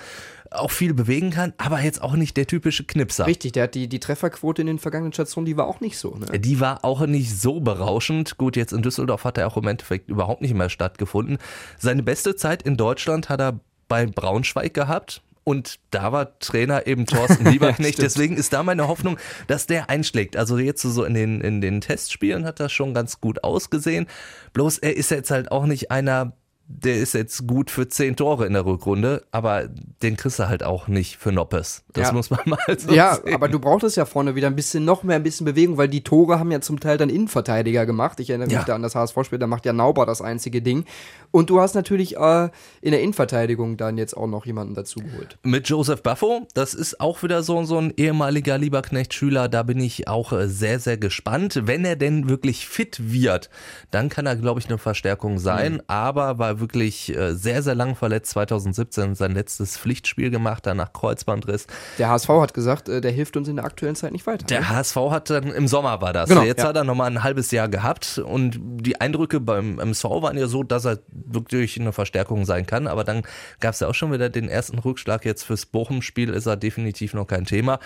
auch 0.52 0.72
viel 0.72 0.94
bewegen 0.94 1.32
kann, 1.32 1.54
aber 1.58 1.80
jetzt 1.82 2.02
auch 2.02 2.14
nicht 2.14 2.36
der 2.36 2.46
typische 2.46 2.84
Knipser. 2.84 3.26
Richtig, 3.26 3.54
der 3.54 3.64
hat 3.64 3.76
die, 3.76 3.88
die 3.88 4.00
Trefferquote 4.00 4.62
in 4.62 4.68
den 4.68 4.80
vergangenen 4.80 5.14
Stationen, 5.14 5.46
die 5.46 5.58
war 5.58 5.66
auch 5.66 5.80
nicht 5.80 5.98
so. 5.98 6.16
Ne? 6.16 6.40
Die 6.40 6.60
war 6.60 6.84
auch 6.84 7.06
nicht 7.06 7.40
so 7.40 7.62
berauschend. 7.62 8.38
Gut, 8.38 8.58
jetzt 8.58 8.74
in 8.74 8.82
Düsseldorf 8.82 9.24
hat 9.24 9.38
er 9.38 9.48
auch 9.48 9.58
im 9.58 9.68
Endeffekt 9.68 10.10
überhaupt 10.10 10.42
nicht 10.42 10.54
mehr 10.54 10.70
stattgefunden. 10.70 11.38
Seine 11.80 12.04
beste 12.04 12.36
Zeit 12.36 12.64
in 12.64 12.76
Deutschland 12.76 13.30
hat 13.30 13.40
er 13.40 13.60
bei 13.88 14.06
Braunschweig 14.06 14.74
gehabt. 14.74 15.22
Und 15.44 15.80
da 15.90 16.12
war 16.12 16.38
Trainer 16.38 16.86
eben 16.86 17.08
Thorsten 17.08 17.46
Lieberknecht. 17.52 18.00
Deswegen 18.00 18.38
ist 18.38 18.54
da 18.54 18.62
meine 18.62 18.88
Hoffnung, 18.88 19.18
dass 19.48 19.66
der 19.66 19.90
einschlägt. 19.90 20.38
Also 20.38 20.60
jetzt 20.60 20.84
so 20.84 21.04
in 21.04 21.16
den, 21.16 21.42
in 21.42 21.62
den 21.62 21.82
Testspielen 21.82 22.46
hat 22.46 22.60
das 22.60 22.72
schon 22.72 22.94
ganz 22.94 23.22
gut 23.22 23.44
ausgesehen. 23.44 24.06
Bloß 24.54 24.78
er 24.78 24.96
ist 24.96 25.10
jetzt 25.10 25.32
halt 25.32 25.52
auch 25.52 25.66
nicht 25.66 25.90
einer, 25.90 26.34
der 26.80 26.96
ist 26.96 27.14
jetzt 27.14 27.48
gut 27.48 27.70
für 27.70 27.88
zehn 27.88 28.16
Tore 28.16 28.46
in 28.46 28.54
der 28.54 28.66
Rückrunde, 28.66 29.24
aber 29.32 29.68
den 30.02 30.18
kriegst 30.18 30.40
du 30.40 30.48
halt 30.48 30.64
auch 30.64 30.88
nicht 30.88 31.18
für 31.18 31.32
Noppes. 31.32 31.84
Das 31.94 32.08
ja. 32.08 32.14
muss 32.14 32.30
man 32.30 32.40
mal 32.46 32.60
so 32.78 32.94
Ja, 32.94 33.16
sehen. 33.16 33.34
aber 33.34 33.50
du 33.50 33.60
brauchtest 33.60 33.98
ja 33.98 34.06
vorne 34.06 34.36
wieder 34.36 34.48
ein 34.48 34.56
bisschen, 34.56 34.86
noch 34.86 35.04
mehr 35.04 35.18
ein 35.18 35.24
bisschen 35.24 35.46
Bewegung, 35.46 35.78
weil 35.78 35.90
die 35.90 36.04
Tore 36.04 36.40
haben 36.40 36.52
ja 36.52 36.62
zum 36.62 36.80
Teil 36.80 36.98
dann 36.98 37.10
Innenverteidiger 37.10 37.86
gemacht. 37.86 38.20
Ich 38.20 38.30
erinnere 38.30 38.48
mich 38.48 38.56
ja. 38.56 38.64
da 38.64 38.76
an 38.76 38.82
das 38.82 38.96
HSV-Spiel, 38.96 39.40
da 39.40 39.48
macht 39.48 39.66
ja 39.66 39.74
Nauber 39.74 40.06
das 40.06 40.22
einzige 40.22 40.62
Ding. 40.62 40.86
Und 41.32 41.50
du 41.50 41.60
hast 41.62 41.76
natürlich 41.76 42.18
äh, 42.18 42.50
in 42.82 42.92
der 42.92 43.02
Innenverteidigung 43.02 43.78
dann 43.78 43.98
jetzt 43.98 44.16
auch 44.16 44.28
noch 44.28 44.46
jemanden 44.46 44.76
dazu 44.76 45.00
geholt. 45.00 45.38
Mit 45.44 45.68
Joseph 45.68 46.04
Buffo, 46.04 46.48
das 46.54 46.74
ist 46.74 47.00
auch 47.00 47.24
wieder 47.24 47.44
so, 47.44 47.64
so 47.64 47.78
ein 47.78 47.94
ehemaliger 47.96 48.58
Lieberknecht-Schüler, 48.58 49.48
da 49.48 49.64
bin 49.64 49.80
ich 49.80 50.08
auch 50.08 50.34
äh, 50.34 50.48
sehr, 50.48 50.80
sehr 50.80 50.98
gespannt. 50.98 51.62
Wenn 51.66 51.86
er 51.86 51.96
denn 51.96 52.30
wirklich 52.30 52.68
fit 52.68 53.12
wird, 53.12 53.50
dann 53.92 54.10
kann 54.10 54.26
er, 54.26 54.36
glaube 54.36 54.60
ich, 54.60 54.68
eine 54.68 54.78
Verstärkung 54.78 55.40
sein, 55.40 55.74
mhm. 55.74 55.82
aber 55.88 56.38
war 56.38 56.60
wirklich 56.62 57.16
äh, 57.16 57.34
sehr, 57.34 57.62
sehr 57.64 57.76
lang 57.76 57.96
verletzt. 57.96 58.32
2017 58.32 59.16
sein 59.16 59.34
letztes 59.34 59.78
Pflichtspiel 59.78 60.30
gemacht, 60.30 60.66
danach 60.66 60.94
Kreuzbandriss. 60.94 61.68
Der 61.98 62.10
HSV 62.10 62.30
hat 62.30 62.54
gesagt, 62.54 62.88
äh, 62.88 63.02
der 63.02 63.12
hilft 63.12 63.36
uns 63.36 63.48
in 63.48 63.58
der 63.58 63.66
aktuellen 63.66 63.96
Zeit 63.96 64.14
nicht 64.14 64.26
weiter. 64.28 64.46
Der 64.46 64.62
ne? 64.62 64.70
HSV 64.70 64.96
hat 65.10 65.30
dann 65.30 65.52
im 65.52 65.68
Sommer 65.68 66.02
war 66.02 66.14
das. 66.14 66.30
Genau, 66.30 66.44
Jetzt 66.44 66.60
ja. 66.60 66.70
hat 66.70 66.76
er 66.76 66.84
nochmal 66.84 67.10
ein 67.12 67.24
halbes 67.24 67.52
Jahr 67.52 67.68
gehabt 67.68 68.18
und 68.20 68.58
die 68.62 69.02
Eindrücke 69.02 69.40
beim 69.40 69.80
MSV 69.80 70.06
waren 70.06 70.38
ja 70.38 70.48
so, 70.48 70.64
dass 70.64 70.86
er 70.86 71.00
wirklich 71.10 71.80
eine 71.80 71.92
Verstärkung 71.92 72.46
sein 72.46 72.66
kann. 72.66 72.88
Aber 72.88 73.04
dann 73.04 73.24
gab 73.60 73.74
es 73.74 73.80
ja 73.80 73.88
auch 73.88 73.96
schon 73.96 74.12
wieder 74.12 74.30
den 74.30 74.48
ersten 74.48 74.80
Rückschlag. 74.80 75.26
Jetzt 75.26 75.44
fürs 75.44 75.66
Bochum-Spiel 75.66 76.30
ist 76.30 76.46
er 76.46 76.58
definitiv 76.58 77.14
noch 77.14 77.26
kein 77.26 77.46
Thema. 77.46 77.80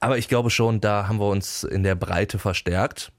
Aber 0.00 0.18
ich 0.18 0.28
glaube 0.28 0.50
schon, 0.50 0.80
da 0.80 1.08
haben 1.08 1.18
wir 1.18 1.28
uns 1.28 1.64
in 1.64 1.82
der 1.82 1.94
Breite 1.94 2.38
verstärkt. 2.38 3.12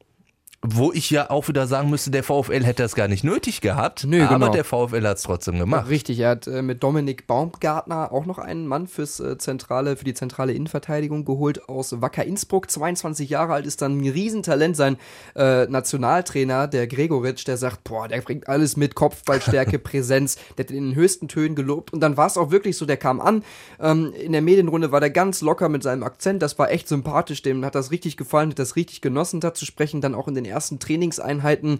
Wo 0.63 0.91
ich 0.91 1.09
ja 1.09 1.31
auch 1.31 1.47
wieder 1.47 1.65
sagen 1.65 1.89
müsste, 1.89 2.11
der 2.11 2.23
VfL 2.23 2.63
hätte 2.63 2.83
das 2.83 2.93
gar 2.93 3.07
nicht 3.07 3.23
nötig 3.23 3.61
gehabt, 3.61 4.05
Nö, 4.05 4.21
aber 4.21 4.35
genau. 4.35 4.51
der 4.51 4.63
VfL 4.63 5.07
hat 5.07 5.17
es 5.17 5.23
trotzdem 5.23 5.57
gemacht. 5.57 5.89
richtig, 5.89 6.19
er 6.19 6.29
hat 6.29 6.45
äh, 6.45 6.61
mit 6.61 6.83
Dominik 6.83 7.25
Baumgartner 7.25 8.11
auch 8.11 8.27
noch 8.27 8.37
einen 8.37 8.67
Mann 8.67 8.85
fürs 8.85 9.19
äh, 9.19 9.39
zentrale, 9.39 9.97
für 9.97 10.05
die 10.05 10.13
zentrale 10.13 10.53
Innenverteidigung 10.53 11.25
geholt 11.25 11.67
aus 11.67 11.99
Wacker 11.99 12.25
Innsbruck. 12.25 12.69
22 12.69 13.31
Jahre 13.31 13.53
alt 13.53 13.65
ist 13.65 13.81
dann 13.81 13.97
ein 13.97 14.07
Riesentalent. 14.07 14.77
Sein 14.77 14.97
äh, 15.35 15.65
Nationaltrainer, 15.65 16.67
der 16.67 16.85
Gregoritsch, 16.85 17.47
der 17.47 17.57
sagt, 17.57 17.83
boah, 17.83 18.07
der 18.07 18.21
bringt 18.21 18.47
alles 18.47 18.77
mit, 18.77 18.93
Kopfballstärke, 18.93 19.79
Präsenz, 19.79 20.37
der 20.59 20.65
hat 20.65 20.71
in 20.71 20.89
den 20.89 20.95
höchsten 20.95 21.27
Tönen 21.27 21.55
gelobt. 21.55 21.91
Und 21.91 22.01
dann 22.01 22.17
war 22.17 22.27
es 22.27 22.37
auch 22.37 22.51
wirklich 22.51 22.77
so, 22.77 22.85
der 22.85 22.97
kam 22.97 23.19
an. 23.19 23.43
Ähm, 23.79 24.13
in 24.13 24.31
der 24.31 24.43
Medienrunde 24.43 24.91
war 24.91 24.99
der 24.99 25.09
ganz 25.09 25.41
locker 25.41 25.69
mit 25.69 25.81
seinem 25.81 26.03
Akzent. 26.03 26.43
Das 26.43 26.59
war 26.59 26.69
echt 26.69 26.87
sympathisch, 26.87 27.41
dem 27.41 27.65
hat 27.65 27.73
das 27.73 27.89
richtig 27.89 28.15
gefallen, 28.15 28.51
hat 28.51 28.59
das 28.59 28.75
richtig 28.75 29.01
genossen, 29.01 29.39
da 29.39 29.55
zu 29.55 29.65
sprechen, 29.65 30.01
dann 30.01 30.13
auch 30.13 30.27
in 30.27 30.35
den 30.35 30.50
ersten 30.51 30.77
Trainingseinheiten 30.77 31.79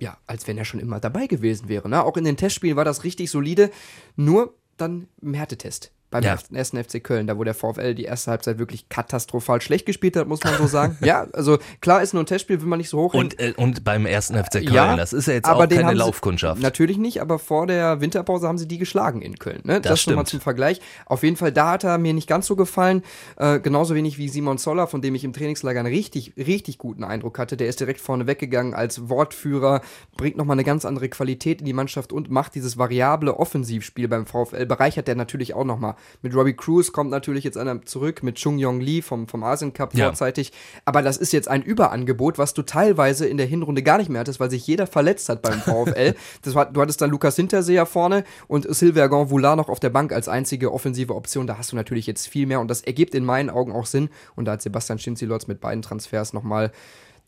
ja, 0.00 0.16
als 0.26 0.48
wenn 0.48 0.58
er 0.58 0.64
schon 0.64 0.80
immer 0.80 0.98
dabei 0.98 1.26
gewesen 1.26 1.68
wäre. 1.68 1.88
Ne? 1.88 2.02
Auch 2.02 2.16
in 2.16 2.24
den 2.24 2.36
Testspielen 2.36 2.76
war 2.76 2.84
das 2.84 3.04
richtig 3.04 3.30
solide. 3.30 3.70
Nur 4.16 4.54
dann 4.76 5.08
im 5.20 5.34
Härtetest. 5.34 5.92
Beim 6.10 6.24
Ja. 6.24 6.36
ersten 6.52 6.76
FC 6.82 7.02
Köln, 7.02 7.26
da 7.26 7.38
wo 7.38 7.44
der 7.44 7.54
VfL 7.54 7.94
die 7.94 8.04
erste 8.04 8.30
Halbzeit 8.32 8.58
wirklich 8.58 8.88
katastrophal 8.88 9.60
schlecht 9.60 9.86
gespielt 9.86 10.16
hat, 10.16 10.26
muss 10.26 10.42
man 10.42 10.54
so 10.58 10.66
sagen. 10.66 10.98
ja, 11.04 11.26
also 11.32 11.58
klar 11.80 12.02
ist 12.02 12.12
nur 12.14 12.22
ein 12.22 12.26
Testspiel, 12.26 12.60
will 12.60 12.68
man 12.68 12.78
nicht 12.78 12.88
so 12.88 12.98
hoch 12.98 13.14
Und, 13.14 13.38
äh, 13.38 13.54
und 13.56 13.84
beim 13.84 14.06
ersten 14.06 14.34
FC 14.36 14.66
Köln, 14.66 14.96
das 14.96 15.12
ist 15.12 15.26
ja 15.28 15.34
jetzt 15.34 15.48
auch 15.48 15.58
keine 15.68 15.84
haben 15.84 15.90
sie- 15.90 15.98
Laufkundschaft. 15.98 16.60
Natürlich 16.62 16.98
nicht, 16.98 17.20
aber 17.20 17.38
vor 17.38 17.66
der 17.66 18.00
Winterpause 18.00 18.48
haben 18.48 18.58
sie 18.58 18.66
die 18.66 18.78
geschlagen 18.78 19.22
in 19.22 19.38
Köln. 19.38 19.60
Ne? 19.64 19.80
Das 19.80 20.00
schon 20.00 20.14
mal 20.14 20.20
stimmt. 20.22 20.28
zum 20.30 20.40
Vergleich. 20.40 20.80
Auf 21.06 21.22
jeden 21.22 21.36
Fall, 21.36 21.52
da 21.52 21.70
hat 21.72 21.84
er 21.84 21.98
mir 21.98 22.12
nicht 22.12 22.28
ganz 22.28 22.46
so 22.46 22.56
gefallen. 22.56 23.02
Äh, 23.36 23.60
genauso 23.60 23.94
wenig 23.94 24.18
wie 24.18 24.28
Simon 24.28 24.58
Zoller, 24.58 24.86
von 24.86 25.02
dem 25.02 25.14
ich 25.14 25.24
im 25.24 25.32
Trainingslager 25.32 25.80
einen 25.80 25.92
richtig, 25.94 26.32
richtig 26.36 26.78
guten 26.78 27.04
Eindruck 27.04 27.38
hatte. 27.38 27.56
Der 27.56 27.68
ist 27.68 27.78
direkt 27.80 28.00
vorne 28.00 28.26
weggegangen 28.26 28.74
als 28.74 29.08
Wortführer, 29.08 29.80
bringt 30.16 30.36
nochmal 30.36 30.54
eine 30.56 30.64
ganz 30.64 30.84
andere 30.84 31.08
Qualität 31.08 31.60
in 31.60 31.66
die 31.66 31.72
Mannschaft 31.72 32.12
und 32.12 32.30
macht 32.30 32.54
dieses 32.54 32.76
variable 32.78 33.36
Offensivspiel 33.38 34.08
beim 34.08 34.26
VfL. 34.26 34.66
Bereichert 34.66 35.06
der 35.08 35.14
natürlich 35.14 35.54
auch 35.54 35.64
nochmal. 35.64 35.94
Mit 36.22 36.34
Robbie 36.34 36.54
Cruz 36.54 36.92
kommt 36.92 37.10
natürlich 37.10 37.44
jetzt 37.44 37.56
einer 37.56 37.82
zurück, 37.82 38.22
mit 38.22 38.36
Chung 38.36 38.58
Yong 38.58 38.80
Lee 38.80 39.02
vom, 39.02 39.28
vom 39.28 39.42
Asien 39.44 39.72
Cup 39.72 39.94
Ja. 39.94 40.06
vorzeitig. 40.06 40.52
Aber 40.84 41.02
das 41.02 41.16
ist 41.16 41.32
jetzt 41.32 41.48
ein 41.48 41.62
Überangebot, 41.62 42.38
was 42.38 42.54
du 42.54 42.62
teilweise 42.62 43.26
in 43.26 43.36
der 43.36 43.46
Hinrunde 43.46 43.82
gar 43.82 43.98
nicht 43.98 44.10
mehr 44.10 44.20
hattest, 44.20 44.40
weil 44.40 44.50
sich 44.50 44.66
jeder 44.66 44.86
verletzt 44.86 45.28
hat 45.28 45.42
beim 45.42 45.60
VfL. 45.60 46.14
das 46.42 46.54
war, 46.54 46.66
du 46.66 46.80
hattest 46.80 47.00
dann 47.00 47.10
Lukas 47.10 47.36
Hinterseher 47.36 47.86
vorne 47.86 48.24
und 48.48 48.72
Sylvain 48.74 49.08
Gonvoulard 49.10 49.56
noch 49.56 49.68
auf 49.68 49.80
der 49.80 49.90
Bank 49.90 50.12
als 50.12 50.28
einzige 50.28 50.72
offensive 50.72 51.14
Option. 51.14 51.46
Da 51.46 51.58
hast 51.58 51.72
du 51.72 51.76
natürlich 51.76 52.06
jetzt 52.06 52.26
viel 52.26 52.46
mehr 52.46 52.60
und 52.60 52.68
das 52.68 52.82
ergibt 52.82 53.14
in 53.14 53.24
meinen 53.24 53.50
Augen 53.50 53.72
auch 53.72 53.86
Sinn. 53.86 54.10
Und 54.36 54.44
da 54.44 54.52
hat 54.52 54.62
Sebastian 54.62 54.98
Schinzilotz 54.98 55.46
mit 55.46 55.60
beiden 55.60 55.82
Transfers 55.82 56.32
nochmal, 56.32 56.72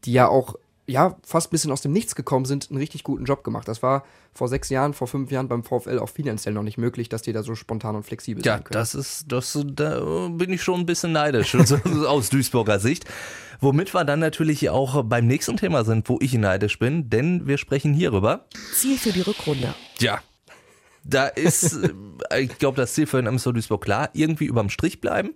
die 0.05 0.13
ja 0.13 0.29
auch 0.29 0.57
ja, 0.87 1.17
fast 1.23 1.49
ein 1.49 1.51
bisschen 1.51 1.71
aus 1.71 1.81
dem 1.81 1.93
Nichts 1.93 2.15
gekommen 2.15 2.45
sind, 2.45 2.69
einen 2.71 2.79
richtig 2.79 3.05
guten 3.05 3.25
Job 3.25 3.45
gemacht. 3.45 3.69
Das 3.69 3.83
war 3.83 4.05
vor 4.35 4.49
sechs 4.49 4.69
Jahren, 4.69 4.95
vor 4.95 5.07
fünf 5.07 5.31
Jahren 5.31 5.47
beim 5.49 5.63
VfL 5.63 5.99
auch 6.01 6.09
finanziell 6.09 6.55
noch 6.55 6.65
nicht 6.65 6.79
möglich, 6.79 7.09
dass 7.09 7.23
die 7.23 7.33
da 7.33 7.43
so 7.43 7.55
spontan 7.55 7.95
und 7.95 8.03
flexibel 8.05 8.45
Ja, 8.45 8.55
sein 8.55 8.65
können. 8.65 8.75
das 8.81 8.95
ist, 8.95 9.31
das, 9.31 9.59
da 9.65 10.29
bin 10.29 10.53
ich 10.53 10.63
schon 10.63 10.81
ein 10.81 10.87
bisschen 10.87 11.13
neidisch, 11.13 11.57
so 11.65 11.77
aus 12.07 12.31
Duisburger 12.31 12.81
Sicht. 12.81 13.05
Womit 13.61 13.95
wir 13.95 14.05
dann 14.05 14.19
natürlich 14.19 14.71
auch 14.71 15.05
beim 15.05 15.29
nächsten 15.29 15.57
Thema 15.57 15.85
sind, 15.85 16.09
wo 16.09 16.19
ich 16.21 16.35
neidisch 16.35 16.81
bin, 16.81 17.09
denn 17.11 17.47
wir 17.47 17.59
sprechen 17.59 17.95
hierüber. 17.95 18.47
Ziel 18.75 18.99
für 18.99 19.13
die 19.13 19.21
Rückrunde. 19.21 19.73
Ja. 20.01 20.21
Da 21.05 21.27
ist, 21.29 21.79
äh, 22.31 22.41
ich 22.41 22.59
glaube, 22.59 22.77
das 22.77 22.95
Ziel 22.95 23.07
für 23.07 23.19
den 23.19 23.27
MSV 23.27 23.53
Duisburg 23.53 23.85
klar, 23.85 24.11
irgendwie 24.15 24.47
überm 24.47 24.69
Strich 24.69 25.01
bleiben. 25.01 25.35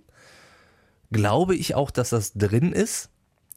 Glaube 1.12 1.54
ich 1.54 1.76
auch, 1.76 1.92
dass 1.92 2.10
das 2.10 2.32
drin 2.34 2.72
ist, 2.72 3.10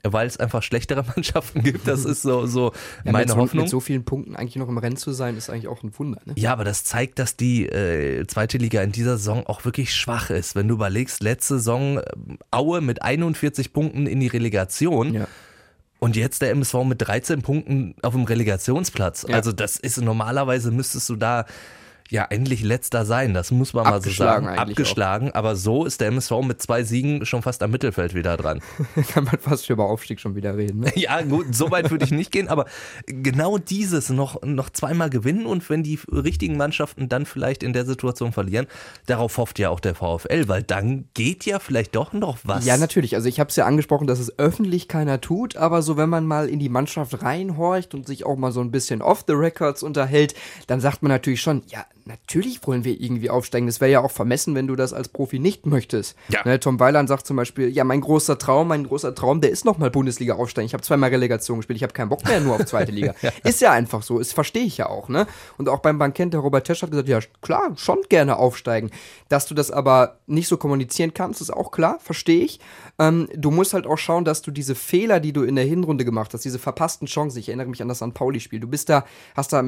weil 0.03 0.27
es 0.27 0.38
einfach 0.38 0.63
schlechtere 0.63 1.03
Mannschaften 1.15 1.62
gibt. 1.63 1.88
Das 1.88 2.06
ist 2.06 2.22
so, 2.22 2.46
so 2.46 2.72
Ja, 3.03 3.12
meine 3.12 3.25
mit 3.25 3.29
so, 3.29 3.36
Hoffnung. 3.38 3.63
Mit 3.63 3.70
so 3.70 3.79
vielen 3.79 4.06
Punkten 4.06 4.36
eigentlich 4.36 4.56
noch 4.56 4.70
im 4.70 4.77
Rennen 4.77 4.96
zu 4.98 5.12
sein, 5.12 5.36
ist 5.38 5.50
eigentlich 5.50 5.68
auch 5.68 5.84
ein 5.84 5.91
Wunder. 5.98 6.22
Ne? 6.25 6.34
Ja, 6.38 6.53
aber 6.53 6.63
das 6.63 6.84
zeigt, 6.84 7.20
dass 7.20 7.36
die 7.36 7.65
äh, 7.68 8.25
zweite 8.27 8.58
Liga 8.58 8.82
in 8.82 8.91
dieser 8.91 9.18
Saison 9.18 9.46
auch 9.48 9.65
wirklich 9.65 9.94
schwach 9.94 10.29
ist. 10.29 10.56
Wenn 10.56 10.68
du 10.68 10.75
überlegst, 10.75 11.22
letzte 11.22 11.56
Saison 11.56 11.98
äh, 11.98 12.03
Aue 12.51 12.82
mit 12.82 13.01
41 13.01 13.74
Punkten 13.74 14.08
in 14.08 14.20
die 14.20 14.27
Relegation 14.27 15.13
Ja. 15.13 15.27
und 16.00 16.15
jetzt 16.15 16.41
der 16.41 16.51
MSV 16.51 16.75
mit 16.86 17.01
13 17.01 17.41
Punkten 17.41 17.96
auf 18.01 18.13
dem 18.13 18.24
Relegationsplatz. 18.24 19.25
Ja. 19.27 19.36
Also 19.36 19.51
das 19.51 19.77
ist 19.77 20.00
normalerweise 20.01 20.72
müsstest 20.72 21.10
du 21.10 21.15
da 21.18 21.46
ja 22.10 22.25
endlich 22.30 22.63
letzter 22.63 23.06
sein. 23.06 23.34
Das 23.34 23.51
muss 23.51 23.74
man 23.74 23.84
mal 23.84 24.01
so 24.01 24.10
sagen. 24.10 24.48
Abgeschlagen. 24.48 25.32
Aber 25.32 25.56
so 25.56 25.86
ist 25.86 26.01
der 26.01 26.08
MSV 26.08 26.32
mit 26.44 26.62
zwei 26.62 26.84
Siegen 26.84 27.25
schon 27.25 27.42
fast 27.42 27.62
am 27.63 27.72
Mittelfeld 27.72 28.13
wieder 28.13 28.38
dran. 28.38 28.62
Kann 29.10 29.25
man 29.25 29.38
fast 29.39 29.66
schon 29.66 29.75
über 29.75 29.86
Aufstieg 29.86 30.20
schon 30.20 30.36
wieder 30.36 30.58
reden. 30.58 30.82
Ne? 30.82 30.92
Ja, 31.00 31.22
gut, 31.22 31.56
so 31.56 31.72
weit 31.72 31.92
würde 31.92 32.04
ich 32.04 32.12
nicht 32.12 32.32
gehen, 32.32 32.50
aber 32.50 32.66
genau 33.06 33.58
dieses 33.58 34.10
noch, 34.10 34.42
noch 34.44 34.70
zweimal 34.70 35.10
gewinnen 35.10 35.46
und 35.46 35.70
wenn 35.70 35.82
die 35.82 35.98
richtigen 36.12 36.58
Mannschaften 36.58 37.08
dann 37.08 37.25
vielleicht 37.25 37.63
in 37.63 37.72
der 37.72 37.86
Situation 37.86 38.34
verlieren, 38.34 38.68
darauf 39.06 39.38
hofft 39.38 39.60
ja 39.60 39.70
auch 39.70 39.80
der 39.80 39.96
VfL, 39.96 40.48
weil 40.48 40.63
dann 40.63 41.06
geht 41.13 41.46
ja 41.46 41.60
vielleicht 41.60 41.96
doch 41.96 42.12
noch 42.12 42.39
was. 42.44 42.66
Ja, 42.66 42.75
natürlich. 42.75 43.16
Also 43.16 43.30
ich 43.30 43.39
habe 43.39 43.50
es 43.50 43.56
ja 43.56 43.66
angesprochen, 43.66 44.08
dass 44.08 44.20
es 44.20 44.38
öffentlich 44.39 44.89
keiner 44.89 45.22
tut, 45.22 45.56
aber 45.56 45.82
so 45.82 45.96
wenn 45.96 46.10
man 46.10 46.25
mal 46.25 46.50
in 46.50 46.60
die 46.60 46.70
Mannschaft 46.70 47.22
reinhorcht 47.22 47.94
und 47.94 48.06
sich 48.06 48.25
auch 48.25 48.36
mal 48.36 48.51
so 48.51 48.62
ein 48.62 48.72
bisschen 48.72 49.01
off 49.01 49.24
the 49.25 49.34
records 49.34 49.82
unterhält, 49.84 50.36
dann 50.68 50.82
sagt 50.82 51.01
man 51.01 51.12
natürlich 51.12 51.42
schon, 51.42 51.63
ja, 51.68 51.86
natürlich 52.06 52.65
wollen 52.65 52.84
wir 52.84 53.00
irgendwie 53.00 53.29
aufsteigen. 53.29 53.68
Das 53.68 53.82
wäre 53.82 53.91
ja 53.91 54.01
auch 54.01 54.12
vermessen, 54.12 54.56
wenn 54.56 54.68
du 54.68 54.75
das 54.75 54.94
als 54.94 55.10
Profi 55.10 55.39
nicht 55.39 55.65
möchtest. 55.65 56.15
Ja. 56.29 56.41
Ne, 56.46 56.60
Tom 56.60 56.79
Weiland 56.79 57.10
sagt 57.10 57.25
zum 57.25 57.38
Beispiel, 57.38 57.70
ja, 57.70 57.84
mein 57.84 58.01
großer 58.01 58.38
Traum, 58.38 58.70
mein 58.70 58.86
großer 58.86 59.15
Traum, 59.15 59.41
der 59.41 59.51
ist 59.51 59.65
nochmal 59.65 59.91
Bundesliga 59.91 60.36
aufsteigen. 60.36 60.65
Ich 60.65 60.74
habe 60.74 60.84
zweimal 60.84 61.10
Relegation 61.10 61.58
gespielt, 61.58 61.77
ich 61.77 61.84
habe 61.84 61.94
keinen 61.94 62.10
Bock 62.10 62.25
mehr 62.25 62.39
nur 62.39 62.56
auf 62.56 62.65
zweite 62.65 62.91
Liga. 62.91 63.13
Ist 63.44 63.62
ja 63.62 63.72
einfach 63.72 64.03
so, 64.03 64.20
das 64.20 64.34
verstehe 64.34 64.63
ich 64.63 64.77
ja 64.77 64.88
auch. 64.88 65.10
Ne? 65.10 65.27
Und 65.58 65.70
auch 65.70 65.79
beim 65.79 65.98
Bankett, 65.98 66.34
der 66.34 66.39
Robert 66.39 66.65
Tesch 66.68 66.82
hat 66.82 66.91
gesagt, 66.91 67.10
ja, 67.10 67.20
klar, 67.41 67.72
schon 67.75 68.00
gerne 68.10 68.38
aufsteigen. 68.38 68.91
Dass 69.27 69.46
du 69.46 69.53
das 69.53 69.72
aber 69.72 70.20
nicht 70.27 70.48
so 70.48 70.58
kommunizieren 70.58 71.13
kannst, 71.13 71.41
ist 71.41 71.51
auch 71.51 71.72
klar, 71.72 72.00
verstehe 72.01 72.44
ich. 72.44 72.60
Ähm, 73.00 73.29
du 73.36 73.51
musst 73.51 73.74
halt 73.74 73.88
auch 73.88 73.98
schauen, 73.98 74.25
dass 74.25 74.41
du 74.41 74.51
diese 74.51 74.75
Fehler, 74.75 75.20
die 75.20 75.34
du 75.34 75.44
in 75.44 75.56
der 75.56 75.65
Hinrunde 75.65 76.06
gemacht 76.06 76.34
hast, 76.34 76.46
diese 76.46 76.60
verpassten 76.60 77.08
Chancen, 77.08 77.39
ich 77.39 77.50
erinnere 77.50 77.68
mich 77.68 77.82
an 77.82 77.88
das 77.88 78.00
St. 78.00 78.13
Pauli-Spiel, 78.13 78.60
du 78.60 78.68
bist 78.68 78.89
da, 78.89 79.06
hast 79.36 79.53
da 79.53 79.62
äh, 79.62 79.63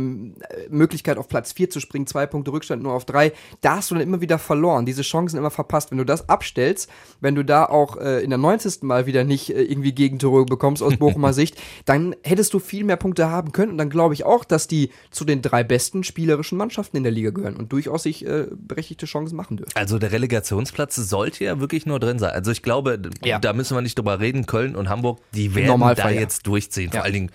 Möglichkeit 0.70 1.18
auf 1.18 1.28
Platz 1.28 1.54
4 1.54 1.70
zu 1.70 1.80
springen, 1.80 2.08
zwei 2.08 2.21
Punkte 2.28 2.52
Rückstand 2.52 2.82
nur 2.84 2.94
auf 2.94 3.06
drei, 3.06 3.32
da 3.62 3.78
hast 3.78 3.92
du 3.92 3.96
dann 3.96 4.04
immer 4.04 4.22
wieder 4.22 4.40
verloren, 4.40 4.86
diese 4.86 5.02
Chancen 5.02 5.38
immer 5.38 5.52
verpasst. 5.52 5.92
Wenn 5.92 5.98
du 5.98 6.06
das 6.06 6.30
abstellst, 6.30 6.90
wenn 7.20 7.36
du 7.36 7.44
da 7.44 7.66
auch 7.66 7.98
äh, 7.98 8.24
in 8.24 8.30
der 8.30 8.38
90. 8.40 8.84
Mal 8.84 9.06
wieder 9.06 9.24
nicht 9.24 9.50
äh, 9.50 9.62
irgendwie 9.62 9.92
Gegentore 9.94 10.46
bekommst 10.46 10.82
aus 10.84 10.98
Bochumer 10.98 11.34
Sicht, 11.42 11.56
dann 11.86 12.16
hättest 12.24 12.54
du 12.54 12.60
viel 12.60 12.84
mehr 12.84 12.98
Punkte 12.98 13.30
haben 13.30 13.52
können 13.52 13.72
und 13.74 13.78
dann 13.78 13.90
glaube 13.90 14.14
ich 14.14 14.24
auch, 14.26 14.44
dass 14.46 14.68
die 14.68 14.92
zu 15.12 15.26
den 15.26 15.42
drei 15.42 15.64
besten 15.64 16.04
spielerischen 16.04 16.58
Mannschaften 16.58 16.98
in 16.98 17.04
der 17.04 17.12
Liga 17.12 17.32
gehören 17.32 17.56
und 17.56 17.72
durchaus 17.74 18.04
sich 18.04 18.26
äh, 18.26 18.48
berechtigte 18.52 19.06
Chancen 19.06 19.36
machen 19.36 19.58
dürfen. 19.58 19.72
Also 19.76 20.00
der 20.00 20.12
Relegationsplatz 20.12 20.96
sollte 20.96 21.44
ja 21.44 21.60
wirklich 21.60 21.86
nur 21.86 22.00
drin 22.00 22.20
sein. 22.20 22.32
Also 22.32 22.52
ich 22.52 22.62
glaube, 22.62 23.00
Ja. 23.24 23.40
da 23.40 23.54
müssen 23.54 23.76
wir 23.76 23.82
nicht 23.82 23.98
drüber 23.98 24.20
reden. 24.20 24.46
Köln 24.46 24.76
und 24.76 24.90
Hamburg, 24.90 25.20
die 25.34 25.54
werden 25.56 25.68
Normalfall, 25.68 26.12
da 26.12 26.16
ja. 26.16 26.22
jetzt 26.22 26.48
durchziehen. 26.48 26.90
Vor 26.90 27.00
Ja. 27.00 27.04
allen 27.04 27.14
Dingen 27.14 27.32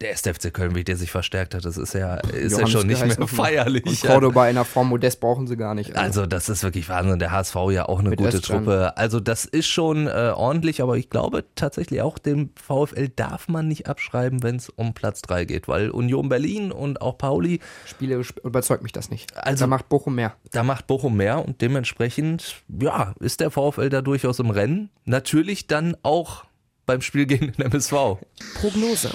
der 0.00 0.12
SFC 0.12 0.52
Köln, 0.52 0.74
wie 0.74 0.82
der 0.84 0.96
sich 0.96 1.10
verstärkt 1.10 1.54
hat, 1.54 1.64
das 1.64 1.76
ist 1.76 1.92
ja, 1.94 2.14
ist 2.16 2.58
ja 2.58 2.66
schon 2.66 2.86
nicht 2.86 3.04
mehr 3.18 3.28
feierlich. 3.28 3.84
Und 3.84 4.00
Cordoba 4.00 4.48
in 4.48 4.54
der 4.54 4.64
Form 4.64 4.88
Modest 4.88 5.20
brauchen 5.20 5.46
sie 5.46 5.56
gar 5.56 5.74
nicht. 5.74 5.94
Also 5.96 6.26
das 6.26 6.48
ist 6.48 6.62
wirklich 6.62 6.88
Wahnsinn. 6.88 7.18
Der 7.18 7.30
HSV 7.30 7.54
ja 7.70 7.86
auch 7.88 7.98
eine 8.00 8.10
Mit 8.10 8.18
gute. 8.18 8.40
Truppe. 8.40 8.96
Also 8.96 9.20
das 9.20 9.44
ist 9.44 9.66
schon 9.68 10.06
äh, 10.06 10.32
ordentlich, 10.34 10.82
aber 10.82 10.96
ich 10.96 11.10
glaube 11.10 11.44
tatsächlich 11.54 12.00
auch 12.00 12.18
dem 12.18 12.50
VfL 12.54 13.08
darf 13.08 13.48
man 13.48 13.68
nicht 13.68 13.88
abschreiben, 13.88 14.42
wenn 14.42 14.56
es 14.56 14.70
um 14.70 14.94
Platz 14.94 15.20
3 15.22 15.44
geht, 15.44 15.68
weil 15.68 15.90
Union 15.90 16.28
Berlin 16.28 16.72
und 16.72 17.02
auch 17.02 17.18
Pauli, 17.18 17.60
Spielerisch 17.86 18.32
überzeugt 18.42 18.82
mich 18.82 18.92
das 18.92 19.10
nicht. 19.10 19.36
Also- 19.36 19.64
da 19.64 19.66
macht 19.66 19.88
Bochum 19.90 20.14
mehr. 20.14 20.34
da 20.52 20.62
macht 20.62 20.86
Bochum 20.86 21.16
mehr 21.16 21.44
und 21.44 21.60
dementsprechend, 21.60 22.62
ja, 22.80 23.14
ist 23.20 23.40
der 23.40 23.50
VfL 23.50 23.90
da 23.90 24.00
durchaus 24.00 24.38
im 24.38 24.50
Rennen. 24.50 24.90
Natürlich 25.04 25.66
dann 25.66 25.96
auch 26.02 26.44
beim 26.86 27.02
Spiel 27.02 27.26
gegen 27.26 27.52
den 27.52 27.66
MSV. 27.66 28.18
Prognose. 28.60 29.10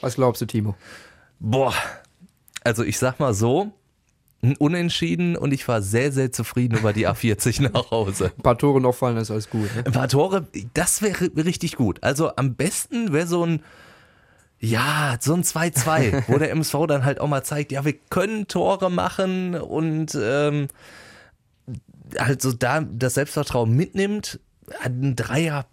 Was 0.00 0.16
glaubst 0.16 0.42
du, 0.42 0.46
Timo? 0.46 0.74
Boah, 1.40 1.74
also 2.64 2.84
ich 2.84 2.98
sag 2.98 3.20
mal 3.20 3.34
so, 3.34 3.72
ein 4.42 4.56
Unentschieden 4.56 5.36
und 5.36 5.52
ich 5.52 5.66
war 5.66 5.82
sehr, 5.82 6.12
sehr 6.12 6.30
zufrieden 6.30 6.78
über 6.78 6.92
die 6.92 7.08
A40 7.08 7.62
nach 7.72 7.90
Hause. 7.90 8.32
Ein 8.36 8.42
paar 8.42 8.56
Tore 8.58 8.80
noch 8.80 8.94
fallen, 8.94 9.16
ist 9.16 9.30
alles 9.30 9.50
gut. 9.50 9.74
Ne? 9.74 9.84
Ein 9.84 9.92
paar 9.92 10.08
Tore, 10.08 10.46
das 10.74 11.02
wäre 11.02 11.30
richtig 11.36 11.76
gut. 11.76 12.02
Also 12.02 12.34
am 12.36 12.54
besten 12.54 13.12
wäre 13.12 13.26
so 13.26 13.44
ein, 13.44 13.62
ja, 14.60 15.16
so 15.20 15.34
ein 15.34 15.42
2-2, 15.42 16.24
wo 16.28 16.38
der 16.38 16.50
MSV 16.52 16.86
dann 16.86 17.04
halt 17.04 17.20
auch 17.20 17.28
mal 17.28 17.42
zeigt, 17.42 17.72
ja, 17.72 17.84
wir 17.84 17.94
können 17.94 18.46
Tore 18.46 18.90
machen 18.90 19.56
und 19.56 20.16
ähm, 20.20 20.68
halt 22.16 22.40
so 22.40 22.52
da 22.52 22.80
das 22.80 23.14
Selbstvertrauen 23.14 23.74
mitnimmt. 23.74 24.38
Ein 24.82 25.16
Dreier 25.16 25.66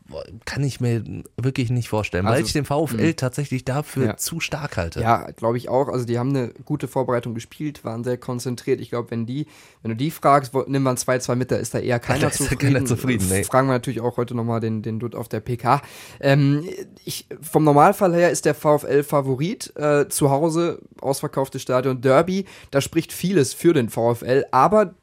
kann 0.45 0.63
ich 0.63 0.79
mir 0.79 1.03
wirklich 1.37 1.69
nicht 1.69 1.89
vorstellen, 1.89 2.25
weil 2.25 2.33
Also, 2.33 2.45
ich 2.45 2.53
den 2.53 2.65
VfL 2.65 3.13
tatsächlich 3.13 3.65
dafür 3.65 4.05
Ja. 4.05 4.17
zu 4.17 4.39
stark 4.39 4.77
halte. 4.77 5.01
Ja, 5.01 5.29
glaube 5.31 5.57
ich 5.57 5.69
auch. 5.69 5.87
Also 5.89 6.05
die 6.05 6.17
haben 6.19 6.29
eine 6.29 6.49
gute 6.65 6.87
Vorbereitung 6.87 7.33
gespielt, 7.33 7.83
waren 7.83 8.03
sehr 8.03 8.17
konzentriert. 8.17 8.79
Ich 8.81 8.89
glaube, 8.89 9.11
wenn 9.11 9.25
die, 9.25 9.47
wenn 9.81 9.89
du 9.91 9.95
die 9.97 10.11
fragst, 10.11 10.53
wo, 10.53 10.63
nimm 10.67 10.83
mal 10.83 10.91
ein 10.91 10.97
2-2 10.97 11.35
mit, 11.35 11.51
da 11.51 11.57
ist 11.57 11.73
da 11.73 11.79
eher 11.79 11.99
keiner 11.99 12.21
da 12.27 12.31
zufrieden. 12.31 12.73
keiner 12.73 12.85
zufrieden, 12.85 13.27
nee. 13.29 13.43
Fragen 13.43 13.67
wir 13.67 13.73
natürlich 13.73 14.01
auch 14.01 14.17
heute 14.17 14.35
nochmal 14.35 14.59
den, 14.59 14.81
den 14.81 14.99
Dutt 14.99 15.15
auf 15.15 15.27
der 15.27 15.39
PK. 15.39 15.81
Ähm, 16.19 16.63
ich, 17.03 17.27
vom 17.41 17.63
Normalfall 17.63 18.13
her 18.13 18.31
ist 18.31 18.45
der 18.45 18.55
VfL 18.55 19.03
Favorit. 19.03 19.73
Äh, 19.75 20.07
zu 20.09 20.29
Hause, 20.29 20.79
ausverkauftes 21.01 21.61
Stadion, 21.61 22.01
Derby. 22.01 22.45
Da 22.71 22.81
spricht 22.81 23.11
vieles 23.13 23.53
für 23.53 23.73
den 23.73 23.89
VfL, 23.89 24.45
aber 24.51 24.93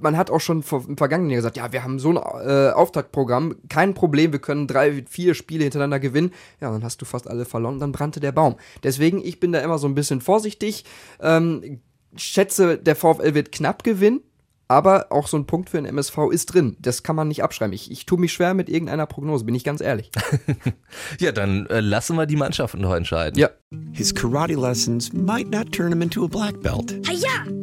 man 0.00 0.16
hat 0.16 0.30
auch 0.30 0.40
schon 0.40 0.62
vor- 0.62 0.84
im 0.88 0.96
vergangenen 0.96 1.30
Jahr 1.30 1.38
gesagt, 1.38 1.56
ja, 1.56 1.72
wir 1.72 1.84
haben 1.84 1.98
so 1.98 2.10
ein 2.10 2.16
äh, 2.16 2.70
Auftaktprogramm, 2.70 3.56
kein 3.68 3.94
Problem, 3.94 4.32
wir 4.32 4.38
können 4.40 4.66
drei, 4.66 5.04
vier 5.08 5.34
Spiele 5.34 5.64
hintereinander 5.64 6.00
gewinnen. 6.00 6.32
Ja, 6.60 6.70
dann 6.70 6.84
hast 6.84 7.00
du 7.00 7.04
fast 7.04 7.28
alle 7.28 7.44
verloren, 7.44 7.78
dann 7.78 7.92
brannte 7.92 8.20
der 8.20 8.32
Baum. 8.32 8.56
Deswegen, 8.82 9.20
ich 9.24 9.40
bin 9.40 9.52
da 9.52 9.60
immer 9.60 9.78
so 9.78 9.86
ein 9.86 9.94
bisschen 9.94 10.20
vorsichtig. 10.20 10.84
Ähm, 11.20 11.80
schätze, 12.16 12.78
der 12.78 12.96
VfL 12.96 13.34
wird 13.34 13.52
knapp 13.52 13.84
gewinnen. 13.84 14.20
Aber 14.70 15.06
auch 15.10 15.26
so 15.28 15.38
ein 15.38 15.46
Punkt 15.46 15.70
für 15.70 15.78
den 15.78 15.86
MSV 15.86 16.30
ist 16.30 16.52
drin. 16.52 16.76
Das 16.78 17.02
kann 17.02 17.16
man 17.16 17.28
nicht 17.28 17.42
abschreiben. 17.42 17.72
Ich, 17.72 17.90
ich 17.90 18.04
tue 18.04 18.18
mich 18.20 18.34
schwer 18.34 18.52
mit 18.52 18.68
irgendeiner 18.68 19.06
Prognose, 19.06 19.44
bin 19.44 19.54
ich 19.54 19.64
ganz 19.64 19.80
ehrlich. 19.80 20.10
Ja, 21.20 21.32
dann 21.32 21.66
äh, 21.66 21.80
lassen 21.80 22.16
wir 22.16 22.26
die 22.26 22.36
Mannschaften 22.36 22.80
noch 22.80 22.94
entscheiden. 22.94 23.38
Ja. 23.38 23.50
His 23.92 24.14
karate 24.14 24.54
lessons 24.54 25.12
might 25.12 25.50
not 25.50 25.72
turn 25.72 25.92
him 25.92 26.02
into 26.02 26.24
a 26.24 26.28
black 26.28 26.60
belt. 26.62 26.92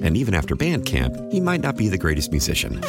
And 0.03 0.15
even 0.15 0.33
after 0.35 0.55
band 0.55 0.85
camp, 0.85 1.15
he 1.31 1.39
might 1.41 1.63
not 1.63 1.75
be 1.77 1.89
the 1.89 1.97
greatest 1.97 2.31
musician. 2.31 2.81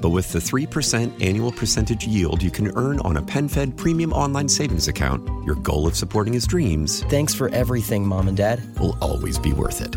But 0.00 0.10
with 0.10 0.32
the 0.32 0.40
3% 0.40 1.22
annual 1.22 1.52
percentage 1.52 2.06
yield 2.06 2.42
you 2.42 2.50
can 2.50 2.72
earn 2.76 2.98
on 3.00 3.16
a 3.16 3.22
PenFed 3.22 3.76
premium 3.76 4.12
online 4.12 4.48
savings 4.48 4.88
account, 4.88 5.22
your 5.46 5.56
goal 5.56 5.86
of 5.86 5.96
supporting 5.96 6.32
his 6.32 6.46
dreams 6.46 7.04
Thanks 7.08 7.34
for 7.34 7.48
everything, 7.50 8.04
Mom 8.06 8.28
and 8.28 8.36
Dad. 8.36 8.60
will 8.80 8.96
always 9.00 9.38
be 9.38 9.52
worth 9.52 9.80
it. 9.80 9.96